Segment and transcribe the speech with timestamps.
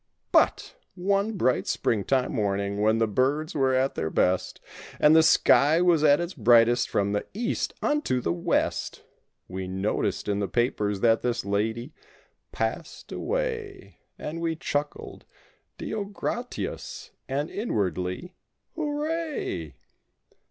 [0.31, 0.73] But!
[0.95, 4.59] One bright spring time morning when the birds were at their best
[4.99, 9.03] And the sky was at its brightest from the east unto the west,
[9.47, 11.93] We noticed in the papers that this lady
[12.51, 18.33] "passed away" And we chuckled—"Deo gratias!" and, inwardly
[18.75, 19.75] —"Hooray!"